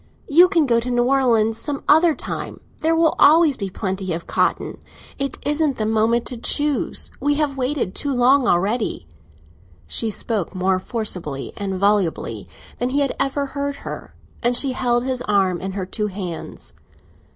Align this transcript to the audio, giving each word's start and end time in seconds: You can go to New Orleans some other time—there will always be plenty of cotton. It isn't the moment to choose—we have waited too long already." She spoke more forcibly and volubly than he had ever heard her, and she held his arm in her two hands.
You 0.27 0.47
can 0.47 0.65
go 0.65 0.79
to 0.79 0.89
New 0.89 1.03
Orleans 1.03 1.59
some 1.59 1.83
other 1.87 2.15
time—there 2.15 2.95
will 2.95 3.13
always 3.19 3.55
be 3.55 3.69
plenty 3.69 4.13
of 4.13 4.25
cotton. 4.25 4.79
It 5.19 5.37
isn't 5.45 5.77
the 5.77 5.85
moment 5.85 6.25
to 6.25 6.37
choose—we 6.37 7.35
have 7.35 7.55
waited 7.55 7.93
too 7.93 8.11
long 8.11 8.47
already." 8.47 9.05
She 9.85 10.09
spoke 10.09 10.55
more 10.55 10.79
forcibly 10.79 11.53
and 11.55 11.75
volubly 11.79 12.47
than 12.79 12.89
he 12.89 13.01
had 13.01 13.15
ever 13.19 13.45
heard 13.45 13.85
her, 13.85 14.15
and 14.41 14.57
she 14.57 14.71
held 14.71 15.03
his 15.03 15.21
arm 15.27 15.61
in 15.61 15.73
her 15.73 15.85
two 15.85 16.07
hands. 16.07 16.73